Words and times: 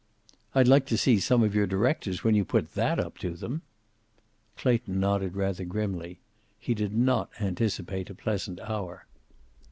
"I'd 0.55 0.67
like 0.67 0.87
to 0.87 0.97
see 0.97 1.19
some 1.19 1.43
of 1.43 1.53
your 1.53 1.67
directors 1.67 2.23
when 2.23 2.33
you 2.33 2.43
put 2.43 2.73
that 2.73 2.97
up 2.99 3.19
to 3.19 3.35
them!" 3.35 3.61
Clayton 4.57 4.99
nodded 4.99 5.35
rather 5.35 5.63
grimly. 5.63 6.17
He 6.57 6.73
did 6.73 6.91
not 6.95 7.29
anticipate 7.39 8.09
a 8.09 8.15
pleasant 8.15 8.59
hour. 8.61 9.05